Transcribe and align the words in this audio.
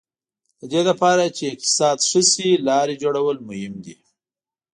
د 0.59 0.61
دې 0.71 0.81
لپاره 0.89 1.23
چې 1.35 1.43
اقتصاد 1.53 1.97
ښه 2.09 2.21
شي 2.31 2.49
لارې 2.67 2.95
جوړول 3.03 3.37
مهم 3.49 3.73
دي. 3.85 3.95